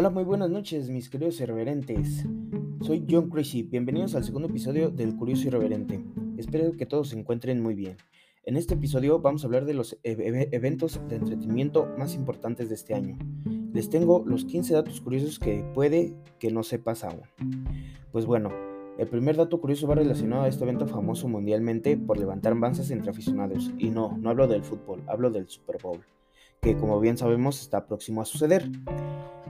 Hola, 0.00 0.10
muy 0.10 0.22
buenas 0.22 0.48
noches, 0.48 0.90
mis 0.90 1.10
queridos 1.10 1.40
irreverentes. 1.40 2.24
Soy 2.82 3.04
John 3.10 3.28
Crazy, 3.30 3.64
bienvenidos 3.64 4.14
al 4.14 4.22
segundo 4.22 4.46
episodio 4.46 4.90
del 4.90 5.16
Curioso 5.16 5.48
Irreverente. 5.48 6.00
Espero 6.36 6.70
que 6.76 6.86
todos 6.86 7.08
se 7.08 7.18
encuentren 7.18 7.60
muy 7.60 7.74
bien. 7.74 7.96
En 8.44 8.56
este 8.56 8.74
episodio 8.74 9.18
vamos 9.18 9.42
a 9.42 9.48
hablar 9.48 9.64
de 9.64 9.74
los 9.74 9.98
eventos 10.04 11.00
de 11.08 11.16
entretenimiento 11.16 11.88
más 11.98 12.14
importantes 12.14 12.68
de 12.68 12.76
este 12.76 12.94
año. 12.94 13.18
Les 13.72 13.90
tengo 13.90 14.22
los 14.24 14.44
15 14.44 14.72
datos 14.72 15.00
curiosos 15.00 15.40
que 15.40 15.64
puede 15.74 16.14
que 16.38 16.52
no 16.52 16.62
sepas 16.62 17.02
aún. 17.02 17.22
Pues 18.12 18.24
bueno, 18.24 18.52
el 18.98 19.08
primer 19.08 19.34
dato 19.34 19.60
curioso 19.60 19.88
va 19.88 19.96
relacionado 19.96 20.44
a 20.44 20.48
este 20.48 20.62
evento 20.62 20.86
famoso 20.86 21.26
mundialmente 21.26 21.96
por 21.96 22.18
levantar 22.18 22.54
banzas 22.54 22.92
entre 22.92 23.10
aficionados. 23.10 23.72
Y 23.78 23.90
no, 23.90 24.16
no 24.16 24.30
hablo 24.30 24.46
del 24.46 24.62
fútbol, 24.62 25.02
hablo 25.08 25.32
del 25.32 25.48
Super 25.48 25.82
Bowl, 25.82 26.04
que 26.62 26.76
como 26.76 27.00
bien 27.00 27.18
sabemos 27.18 27.60
está 27.60 27.84
próximo 27.84 28.22
a 28.22 28.26
suceder. 28.26 28.70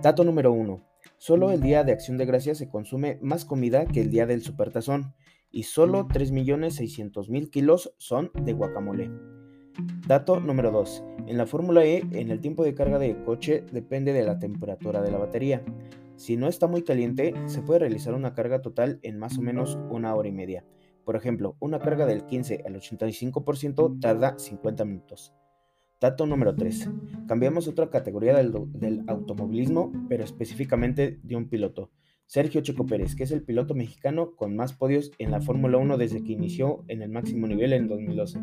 Dato 0.01 0.23
número 0.23 0.53
1. 0.53 0.81
Solo 1.17 1.51
el 1.51 1.61
día 1.61 1.83
de 1.83 1.91
Acción 1.91 2.19
de 2.19 2.25
Gracias 2.25 2.59
se 2.59 2.69
consume 2.69 3.19
más 3.21 3.45
comida 3.45 3.85
que 3.85 4.01
el 4.01 4.11
día 4.11 4.27
del 4.27 4.43
Supertazón 4.43 5.13
y 5.51 5.65
solo 5.65 6.07
3.600.000 6.07 7.51
kilos 7.51 7.93
son 7.97 8.31
de 8.41 8.53
guacamole. 8.53 9.11
Dato 10.07 10.39
número 10.39 10.71
2. 10.71 11.03
En 11.27 11.37
la 11.37 11.47
Fórmula 11.47 11.85
E, 11.85 12.05
en 12.13 12.31
el 12.31 12.41
tiempo 12.41 12.63
de 12.63 12.75
carga 12.75 13.01
de 13.01 13.25
coche 13.25 13.65
depende 13.73 14.13
de 14.13 14.23
la 14.23 14.39
temperatura 14.39 15.03
de 15.03 15.11
la 15.11 15.19
batería. 15.19 15.65
Si 16.15 16.37
no 16.37 16.47
está 16.47 16.69
muy 16.69 16.85
caliente, 16.85 17.35
se 17.47 17.63
puede 17.63 17.81
realizar 17.81 18.15
una 18.15 18.35
carga 18.35 18.63
total 18.63 19.01
en 19.03 19.19
más 19.19 19.37
o 19.37 19.43
menos 19.43 19.81
una 19.91 20.15
hora 20.15 20.29
y 20.29 20.33
media. 20.33 20.65
Por 21.05 21.17
ejemplo, 21.17 21.57
una 21.59 21.81
carga 21.81 22.07
del 22.07 22.25
15 22.25 22.63
al 22.65 22.77
85% 22.77 23.99
tarda 24.01 24.39
50 24.39 24.85
minutos. 24.85 25.35
Dato 26.01 26.27
número 26.27 26.55
3. 26.55 26.91
Cambiamos 27.27 27.67
otra 27.67 27.91
categoría 27.91 28.37
del, 28.37 29.03
automovilismo, 29.09 29.93
pero 30.09 30.23
específicamente 30.23 31.19
de 31.25 31.35
un 31.35 31.49
piloto. 31.49 31.91
Sergio 32.27 32.61
Checo 32.61 32.87
Pérez, 32.87 33.17
que 33.17 33.25
es 33.25 33.33
el 33.33 33.43
piloto 33.43 33.75
mexicano 33.75 34.37
con 34.37 34.55
más 34.55 34.73
podios 34.75 35.11
en 35.19 35.33
la 35.33 35.41
Fórmula 35.41 35.79
1 35.79 35.97
desde 35.97 36.23
que 36.23 36.33
inició 36.33 36.85
en 36.87 37.03
el 37.03 37.11
máximo 37.11 37.49
nivel 37.49 37.73
en 37.73 37.89
2012, 37.89 38.39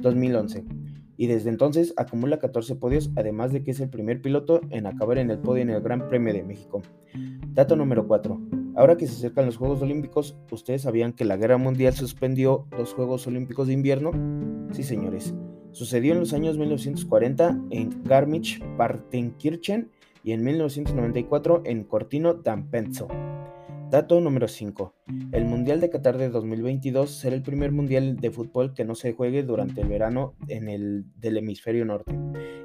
2011. 0.00 0.64
Y 1.16 1.26
desde 1.28 1.50
entonces 1.50 1.94
acumula 1.96 2.40
14 2.40 2.74
podios, 2.74 3.12
además 3.14 3.52
de 3.52 3.62
que 3.62 3.70
es 3.70 3.78
el 3.78 3.90
primer 3.90 4.20
piloto 4.20 4.60
en 4.70 4.86
acabar 4.86 5.18
en 5.18 5.30
el 5.30 5.38
podio 5.38 5.62
en 5.62 5.70
el 5.70 5.82
Gran 5.82 6.08
Premio 6.08 6.32
de 6.32 6.42
México. 6.42 6.82
Dato 7.52 7.76
número 7.76 8.08
4. 8.08 8.40
Ahora 8.74 8.96
que 8.96 9.06
se 9.06 9.14
acercan 9.14 9.46
los 9.46 9.58
Juegos 9.58 9.80
Olímpicos, 9.82 10.36
¿ustedes 10.50 10.82
sabían 10.82 11.12
que 11.12 11.24
la 11.24 11.36
Guerra 11.36 11.58
Mundial 11.58 11.92
suspendió 11.92 12.66
los 12.76 12.94
Juegos 12.94 13.28
Olímpicos 13.28 13.68
de 13.68 13.74
invierno? 13.74 14.10
Sí, 14.72 14.82
señores. 14.82 15.34
Sucedió 15.72 16.12
en 16.12 16.20
los 16.20 16.32
años 16.32 16.58
1940 16.58 17.60
en 17.70 18.04
Garmisch-Partenkirchen 18.04 19.90
y 20.24 20.32
en 20.32 20.44
1994 20.44 21.62
en 21.64 21.84
Cortino 21.84 22.34
d'Ampezzo. 22.34 23.08
Dato 23.90 24.20
número 24.20 24.46
5. 24.46 24.94
El 25.32 25.46
Mundial 25.46 25.80
de 25.80 25.90
Qatar 25.90 26.16
de 26.16 26.28
2022 26.28 27.10
será 27.10 27.34
el 27.34 27.42
primer 27.42 27.72
mundial 27.72 28.16
de 28.16 28.30
fútbol 28.30 28.72
que 28.72 28.84
no 28.84 28.94
se 28.94 29.14
juegue 29.14 29.42
durante 29.42 29.80
el 29.80 29.88
verano 29.88 30.34
en 30.46 30.68
el 30.68 31.06
del 31.16 31.38
hemisferio 31.38 31.84
norte. 31.84 32.16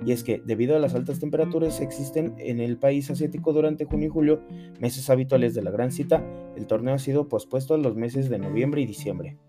Y 0.06 0.12
es 0.12 0.24
que, 0.24 0.40
debido 0.46 0.76
a 0.76 0.80
las 0.80 0.94
altas 0.94 1.20
temperaturas 1.20 1.80
que 1.80 1.84
existen 1.84 2.36
en 2.38 2.60
el 2.60 2.78
país 2.78 3.10
asiático 3.10 3.54
durante 3.54 3.86
junio 3.86 4.08
y 4.08 4.12
julio, 4.12 4.44
meses 4.80 5.10
habituales 5.10 5.56
de 5.56 5.64
la 5.64 5.72
gran 5.72 5.92
cita, 5.92 6.24
el 6.56 6.68
torneo 6.68 6.94
ha 6.94 7.00
sido 7.00 7.28
pospuesto 7.28 7.74
a 7.74 7.80
los 7.80 7.96
meses 7.96 8.30
de 8.30 8.38
noviembre 8.38 8.82
y 8.82 8.86
diciembre. 8.86 9.40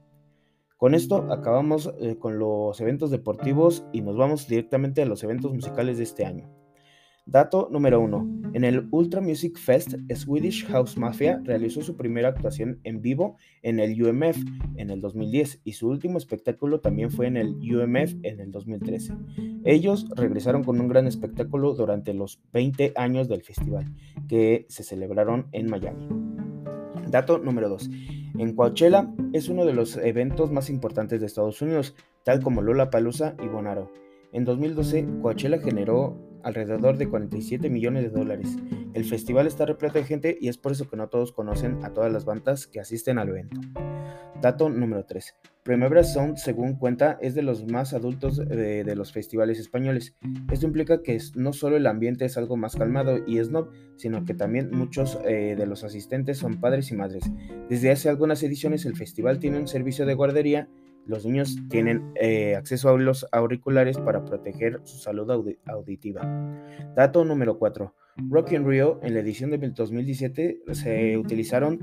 Con 0.77 0.95
esto 0.95 1.33
acabamos 1.33 1.93
eh, 2.01 2.17
con 2.19 2.39
los 2.39 2.79
eventos 2.81 3.11
deportivos 3.11 3.87
y 3.93 4.03
nos 4.03 4.17
vamos 4.17 4.47
directamente 4.47 5.01
a 5.01 5.07
los 5.07 5.25
eventos 5.25 5.53
musicales 5.55 5.97
de 5.97 6.05
este 6.05 6.27
año. 6.27 6.51
Dato 7.25 7.69
número 7.73 7.99
1. 8.01 8.53
En 8.53 8.63
el 8.63 8.87
Ultra 8.93 9.21
Music 9.21 9.59
Fest, 9.59 9.95
Swedish 10.15 10.65
House 10.67 10.97
Mafia 10.97 11.41
realizó 11.43 11.83
su 11.83 11.97
primera 11.97 12.29
actuación 12.29 12.79
en 12.85 13.01
vivo 13.01 13.37
en 13.63 13.81
el 13.81 14.01
UMF 14.01 14.37
en 14.77 14.91
el 14.91 15.01
2010 15.01 15.63
y 15.65 15.73
su 15.73 15.89
último 15.89 16.19
espectáculo 16.19 16.81
también 16.81 17.11
fue 17.11 17.27
en 17.27 17.37
el 17.37 17.49
UMF 17.49 18.15
en 18.23 18.41
el 18.41 18.53
2013. 18.53 19.15
Ellos 19.65 20.07
regresaron 20.15 20.63
con 20.63 20.81
un 20.81 20.89
gran 20.89 21.09
espectáculo 21.09 21.75
durante 21.75 22.15
los 22.15 22.41
20 22.53 22.93
años 22.95 23.29
del 23.29 23.43
festival, 23.43 23.93
que 24.29 24.67
se 24.69 24.85
celebraron 24.85 25.49
en 25.51 25.69
Miami. 25.69 26.07
Dato 27.09 27.39
número 27.39 27.69
2. 27.69 27.91
En 28.39 28.55
Coachella 28.55 29.09
es 29.33 29.49
uno 29.49 29.65
de 29.65 29.73
los 29.73 29.97
eventos 29.97 30.53
más 30.53 30.69
importantes 30.69 31.21
de 31.21 31.27
Estados 31.27 31.63
Unidos, 31.63 31.95
tal 32.23 32.43
como 32.43 32.61
Lola 32.61 32.91
Palusa 32.91 33.35
y 33.43 33.49
Bonaro. 33.49 33.91
En 34.33 34.45
2012, 34.45 35.07
Coachella 35.23 35.59
generó 35.59 36.17
alrededor 36.47 36.97
de 36.97 37.09
47 37.09 37.69
millones 37.69 38.05
de 38.05 38.11
dólares. 38.11 38.57
El 38.95 39.05
festival 39.05 39.49
está 39.49 39.67
repleto 39.67 39.99
de 39.99 40.05
gente 40.05 40.39
y 40.41 40.49
es 40.49 40.59
por 40.59 40.71
eso 40.73 40.89
que 40.89 40.97
no 40.97 41.09
todos 41.09 41.33
conocen 41.33 41.85
a 41.85 41.93
todas 41.93 42.13
las 42.13 42.25
bandas 42.25 42.69
que 42.69 42.79
asisten 42.79 43.19
al 43.19 43.31
evento. 43.31 43.61
Dato 44.41 44.69
número 44.69 45.05
3. 45.05 45.35
Primavera 45.65 46.05
Sound, 46.05 46.37
según 46.37 46.77
cuenta, 46.77 47.19
es 47.21 47.35
de 47.35 47.43
los 47.43 47.67
más 47.67 47.95
adultos 47.95 48.37
de, 48.37 48.95
los 48.95 49.13
festivales 49.13 49.59
españoles. 49.59 50.15
Esto 50.53 50.67
implica 50.67 51.03
que 51.03 51.19
no 51.35 51.53
solo 51.53 51.77
el 51.77 51.89
ambiente 51.89 52.27
es 52.27 52.37
algo 52.37 52.57
más 52.57 52.77
calmado 52.77 53.19
y 53.27 53.43
snob, 53.43 53.73
sino 53.97 54.25
que 54.25 54.35
también 54.35 54.71
muchos 54.71 55.19
eh, 55.25 55.57
de 55.59 55.67
los 55.67 55.83
asistentes 55.83 56.39
son 56.39 56.61
padres 56.61 56.93
y 56.93 56.95
madres. 56.95 57.25
Desde 57.69 57.91
hace 57.91 58.09
algunas 58.09 58.41
ediciones 58.45 58.87
el 58.87 58.95
festival 58.95 59.41
tiene 59.41 59.59
un 59.59 59.67
servicio 59.67 60.07
de 60.07 60.15
guardería 60.15 60.69
los 61.07 61.25
niños 61.25 61.57
tienen 61.69 62.13
eh, 62.17 62.57
acceso 62.57 62.89
a 62.89 62.99
los 62.99 63.27
auriculares 63.33 63.99
para 63.99 64.25
proteger 64.25 64.81
su 64.85 64.99
salud 64.99 65.31
auditiva. 65.67 66.23
Dato 66.95 67.25
número 67.25 67.59
4. 67.59 67.95
Rock 68.29 68.53
in 68.53 68.67
Rio, 68.67 68.99
en 69.03 69.15
la 69.15 69.21
edición 69.21 69.51
de 69.51 69.59
2017, 69.59 70.63
se 70.73 71.19
utilizaron 71.19 71.79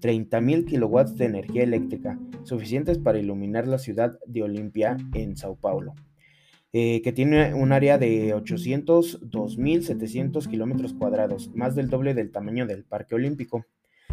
30.000 0.00 0.66
kilowatts 0.66 1.16
de 1.16 1.24
energía 1.24 1.62
eléctrica, 1.62 2.18
suficientes 2.42 2.98
para 2.98 3.18
iluminar 3.18 3.66
la 3.66 3.78
ciudad 3.78 4.18
de 4.26 4.42
Olimpia 4.42 4.98
en 5.14 5.34
Sao 5.36 5.56
Paulo, 5.56 5.94
eh, 6.72 7.00
que 7.02 7.12
tiene 7.12 7.54
un 7.54 7.72
área 7.72 7.96
de 7.98 8.34
802.700 8.34 10.46
kilómetros 10.46 10.92
cuadrados, 10.92 11.50
más 11.54 11.74
del 11.74 11.88
doble 11.88 12.12
del 12.14 12.30
tamaño 12.30 12.66
del 12.66 12.84
Parque 12.84 13.14
Olímpico. 13.14 13.64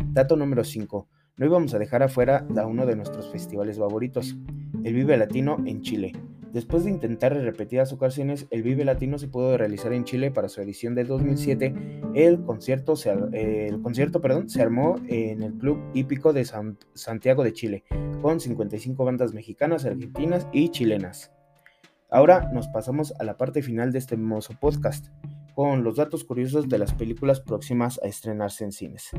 Dato 0.07 0.37
número 0.37 0.63
5. 0.63 1.09
No 1.37 1.45
íbamos 1.45 1.73
a 1.73 1.79
dejar 1.79 2.01
afuera 2.01 2.47
a 2.55 2.65
uno 2.65 2.85
de 2.85 2.95
nuestros 2.95 3.29
festivales 3.29 3.77
favoritos, 3.77 4.37
el 4.85 4.93
Vive 4.93 5.17
Latino 5.17 5.57
en 5.65 5.81
Chile. 5.81 6.13
Después 6.53 6.85
de 6.85 6.91
intentar 6.91 7.33
en 7.33 7.43
repetidas 7.43 7.91
ocasiones, 7.91 8.47
el 8.51 8.63
Vive 8.63 8.85
Latino 8.85 9.17
se 9.17 9.27
pudo 9.27 9.57
realizar 9.57 9.91
en 9.91 10.05
Chile 10.05 10.31
para 10.31 10.47
su 10.47 10.61
edición 10.61 10.95
de 10.95 11.03
2007. 11.03 11.75
El 12.13 12.41
concierto 12.45 12.95
se, 12.95 13.11
el 13.33 13.81
concierto, 13.81 14.21
perdón, 14.21 14.47
se 14.49 14.61
armó 14.61 14.95
en 15.09 15.43
el 15.43 15.55
Club 15.55 15.77
Hípico 15.93 16.31
de 16.31 16.45
Santiago 16.93 17.43
de 17.43 17.51
Chile, 17.51 17.83
con 18.21 18.39
55 18.39 19.03
bandas 19.03 19.33
mexicanas, 19.33 19.83
argentinas 19.83 20.47
y 20.53 20.69
chilenas. 20.69 21.33
Ahora 22.09 22.49
nos 22.53 22.69
pasamos 22.69 23.13
a 23.19 23.25
la 23.25 23.35
parte 23.35 23.61
final 23.61 23.91
de 23.91 23.99
este 23.99 24.15
hermoso 24.15 24.53
podcast, 24.57 25.07
con 25.55 25.83
los 25.83 25.95
datos 25.95 26.25
curiosos 26.25 26.67
de 26.67 26.77
las 26.77 26.93
películas 26.93 27.39
próximas 27.39 27.99
a 28.03 28.07
estrenarse 28.07 28.65
en 28.65 28.73
cines. 28.73 29.09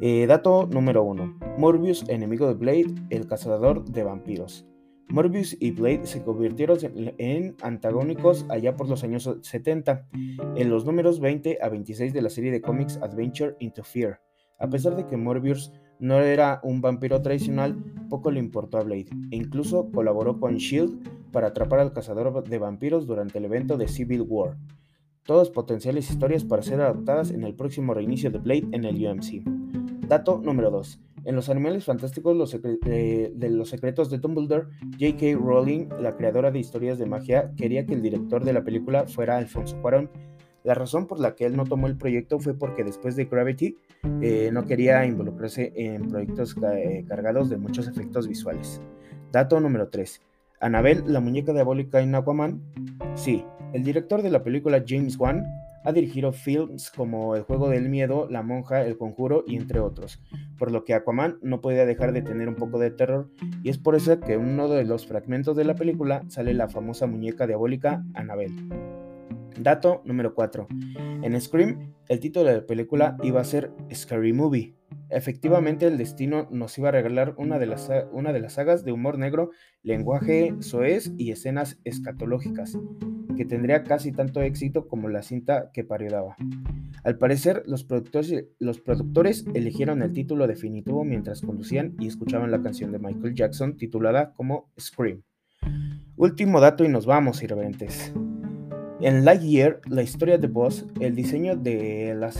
Eh, 0.00 0.26
dato 0.26 0.66
número 0.66 1.04
1. 1.04 1.38
Morbius, 1.58 2.08
enemigo 2.08 2.48
de 2.48 2.54
Blade, 2.54 2.94
el 3.10 3.26
cazador 3.26 3.84
de 3.84 4.02
vampiros. 4.02 4.66
Morbius 5.10 5.56
y 5.60 5.72
Blade 5.72 6.06
se 6.06 6.22
convirtieron 6.22 6.78
en 7.18 7.56
antagónicos 7.62 8.46
allá 8.48 8.76
por 8.76 8.88
los 8.88 9.04
años 9.04 9.28
70, 9.42 10.06
en 10.56 10.70
los 10.70 10.86
números 10.86 11.20
20 11.20 11.58
a 11.60 11.68
26 11.68 12.14
de 12.14 12.22
la 12.22 12.30
serie 12.30 12.52
de 12.52 12.62
cómics 12.62 12.98
Adventure 13.02 13.56
into 13.58 13.84
Fear. 13.84 14.20
A 14.58 14.68
pesar 14.68 14.96
de 14.96 15.06
que 15.06 15.16
Morbius 15.16 15.72
no 15.98 16.20
era 16.20 16.60
un 16.62 16.80
vampiro 16.80 17.20
tradicional, 17.20 17.76
poco 18.08 18.30
le 18.30 18.40
importó 18.40 18.78
a 18.78 18.82
Blade, 18.82 19.10
e 19.30 19.36
incluso 19.36 19.90
colaboró 19.92 20.40
con 20.40 20.56
Shield 20.56 21.30
para 21.32 21.48
atrapar 21.48 21.80
al 21.80 21.92
cazador 21.92 22.42
de 22.42 22.58
vampiros 22.58 23.06
durante 23.06 23.38
el 23.38 23.44
evento 23.44 23.76
de 23.76 23.88
Civil 23.88 24.22
War. 24.22 24.56
Todas 25.24 25.50
potenciales 25.50 26.10
historias 26.10 26.44
para 26.44 26.62
ser 26.62 26.80
adaptadas 26.80 27.30
en 27.30 27.44
el 27.44 27.54
próximo 27.54 27.94
reinicio 27.94 28.30
de 28.30 28.38
Blade 28.38 28.68
en 28.72 28.84
el 28.84 29.06
UMC. 29.06 29.42
Dato 30.08 30.40
número 30.42 30.70
2. 30.70 31.00
En 31.24 31.36
los 31.36 31.50
Animales 31.50 31.84
Fantásticos 31.84 32.54
eh, 32.54 33.32
de 33.34 33.50
los 33.50 33.68
Secretos 33.68 34.10
de 34.10 34.18
Dumbledore, 34.18 34.68
J.K. 34.98 35.38
Rowling, 35.38 35.88
la 36.00 36.16
creadora 36.16 36.50
de 36.50 36.58
historias 36.58 36.98
de 36.98 37.06
magia, 37.06 37.52
quería 37.56 37.84
que 37.84 37.94
el 37.94 38.02
director 38.02 38.42
de 38.42 38.54
la 38.54 38.64
película 38.64 39.06
fuera 39.06 39.36
Alfonso 39.36 39.80
Cuarón. 39.82 40.10
La 40.64 40.74
razón 40.74 41.06
por 41.06 41.20
la 41.20 41.34
que 41.34 41.46
él 41.46 41.56
no 41.56 41.64
tomó 41.64 41.86
el 41.86 41.96
proyecto 41.96 42.38
fue 42.38 42.54
porque 42.54 42.84
después 42.84 43.16
de 43.16 43.26
Gravity 43.26 43.76
eh, 44.20 44.50
no 44.52 44.64
quería 44.64 45.04
involucrarse 45.06 45.72
en 45.76 46.08
proyectos 46.08 46.56
eh, 46.74 47.04
cargados 47.06 47.48
de 47.48 47.58
muchos 47.58 47.86
efectos 47.86 48.26
visuales. 48.26 48.80
Dato 49.30 49.60
número 49.60 49.88
3. 49.88 50.20
Annabelle, 50.60 51.02
la 51.06 51.20
muñeca 51.20 51.52
diabólica 51.52 52.00
en 52.00 52.14
Aquaman. 52.14 52.62
Sí, 53.14 53.44
el 53.72 53.84
director 53.84 54.22
de 54.22 54.30
la 54.30 54.42
película 54.42 54.82
James 54.86 55.18
Wan 55.18 55.44
ha 55.84 55.92
dirigido 55.92 56.32
films 56.32 56.90
como 56.90 57.36
El 57.36 57.42
juego 57.42 57.68
del 57.68 57.88
miedo, 57.88 58.28
La 58.30 58.42
monja, 58.42 58.84
El 58.84 58.98
conjuro 58.98 59.44
y 59.46 59.56
entre 59.56 59.80
otros, 59.80 60.20
por 60.58 60.70
lo 60.70 60.84
que 60.84 60.94
Aquaman 60.94 61.38
no 61.42 61.60
podía 61.60 61.86
dejar 61.86 62.12
de 62.12 62.22
tener 62.22 62.48
un 62.48 62.56
poco 62.56 62.78
de 62.78 62.90
terror 62.90 63.30
y 63.62 63.70
es 63.70 63.78
por 63.78 63.94
eso 63.94 64.20
que 64.20 64.34
en 64.34 64.40
uno 64.40 64.68
de 64.68 64.84
los 64.84 65.06
fragmentos 65.06 65.56
de 65.56 65.64
la 65.64 65.74
película 65.74 66.22
sale 66.28 66.54
la 66.54 66.68
famosa 66.68 67.06
muñeca 67.06 67.46
diabólica 67.46 68.04
Annabelle. 68.14 68.68
Dato 69.58 70.02
número 70.04 70.34
4. 70.34 70.68
En 71.22 71.40
Scream, 71.40 71.94
el 72.08 72.20
título 72.20 72.46
de 72.46 72.56
la 72.56 72.66
película 72.66 73.16
iba 73.22 73.40
a 73.40 73.44
ser 73.44 73.72
Scary 73.92 74.32
Movie. 74.32 74.79
Efectivamente, 75.10 75.86
el 75.86 75.98
destino 75.98 76.48
nos 76.50 76.78
iba 76.78 76.88
a 76.88 76.92
regalar 76.92 77.34
una 77.36 77.58
de 77.58 77.66
las, 77.66 77.90
una 78.12 78.32
de 78.32 78.40
las 78.40 78.54
sagas 78.54 78.84
de 78.84 78.92
humor 78.92 79.18
negro, 79.18 79.50
lenguaje 79.82 80.54
soez 80.60 81.12
y 81.18 81.32
escenas 81.32 81.78
escatológicas, 81.84 82.78
que 83.36 83.44
tendría 83.44 83.82
casi 83.82 84.12
tanto 84.12 84.40
éxito 84.40 84.86
como 84.86 85.08
la 85.08 85.22
cinta 85.22 85.70
que 85.72 85.84
parodiaba. 85.84 86.36
Al 87.02 87.18
parecer, 87.18 87.62
los 87.66 87.84
productores, 87.84 88.46
los 88.58 88.80
productores 88.80 89.46
eligieron 89.54 90.02
el 90.02 90.12
título 90.12 90.46
definitivo 90.46 91.04
mientras 91.04 91.40
conducían 91.40 91.96
y 91.98 92.06
escuchaban 92.06 92.50
la 92.50 92.62
canción 92.62 92.92
de 92.92 92.98
Michael 92.98 93.34
Jackson 93.34 93.76
titulada 93.76 94.32
como 94.34 94.70
Scream. 94.78 95.22
Último 96.16 96.60
dato 96.60 96.84
y 96.84 96.88
nos 96.88 97.06
vamos, 97.06 97.42
irreverentes. 97.42 98.12
En 99.02 99.24
Lightyear, 99.24 99.80
la 99.88 100.02
historia 100.02 100.36
de 100.36 100.46
Buzz, 100.46 100.84
el 101.00 101.16
diseño 101.16 101.56
de 101.56 102.14
la 102.14 102.30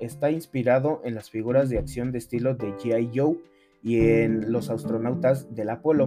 está 0.00 0.30
inspirado 0.30 1.02
en 1.04 1.14
las 1.14 1.28
figuras 1.28 1.68
de 1.68 1.78
acción 1.78 2.10
de 2.10 2.16
estilo 2.16 2.54
de 2.54 2.72
G.I. 2.72 3.10
Joe 3.14 3.36
y 3.82 4.00
en 4.00 4.50
los 4.50 4.70
astronautas 4.70 5.54
del 5.54 5.68
Apolo. 5.68 6.06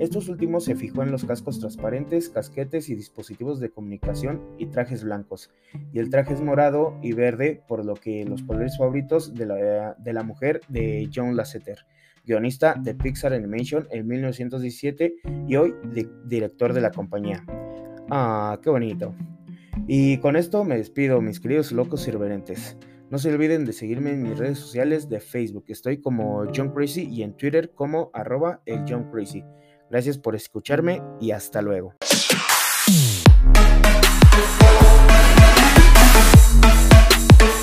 Estos 0.00 0.28
últimos 0.28 0.64
se 0.64 0.74
fijó 0.74 1.04
en 1.04 1.12
los 1.12 1.24
cascos 1.24 1.60
transparentes, 1.60 2.28
casquetes 2.28 2.88
y 2.88 2.96
dispositivos 2.96 3.60
de 3.60 3.70
comunicación 3.70 4.42
y 4.58 4.66
trajes 4.66 5.04
blancos. 5.04 5.48
Y 5.92 6.00
el 6.00 6.10
traje 6.10 6.34
es 6.34 6.40
morado 6.40 6.98
y 7.00 7.12
verde, 7.12 7.62
por 7.68 7.84
lo 7.84 7.94
que 7.94 8.24
los 8.24 8.42
colores 8.42 8.76
favoritos 8.76 9.32
de 9.32 9.46
la 9.46 10.22
mujer 10.24 10.60
de 10.68 11.08
John 11.14 11.36
Lasseter, 11.36 11.86
guionista 12.24 12.74
de 12.74 12.96
Pixar 12.96 13.32
Animation 13.32 13.86
en 13.92 14.08
1917 14.08 15.14
y 15.46 15.54
hoy 15.54 15.72
director 16.24 16.72
de 16.72 16.80
la 16.80 16.90
compañía. 16.90 17.44
Ah, 18.10 18.58
qué 18.62 18.70
bonito. 18.70 19.14
Y 19.86 20.18
con 20.18 20.36
esto 20.36 20.64
me 20.64 20.76
despido, 20.76 21.20
mis 21.20 21.40
queridos 21.40 21.72
locos 21.72 22.06
irreverentes. 22.08 22.76
No 23.10 23.18
se 23.18 23.32
olviden 23.32 23.64
de 23.64 23.72
seguirme 23.72 24.10
en 24.10 24.22
mis 24.22 24.36
redes 24.36 24.58
sociales 24.58 25.08
de 25.08 25.20
Facebook. 25.20 25.64
Estoy 25.68 26.00
como 26.00 26.44
John 26.54 26.72
Crazy 26.72 27.08
y 27.08 27.22
en 27.22 27.36
Twitter 27.36 27.72
como 27.72 28.10
arroba. 28.12 28.62
Gracias 29.88 30.18
por 30.18 30.34
escucharme 30.34 31.00
y 31.20 31.30
hasta 31.30 31.62
luego. 31.62 31.94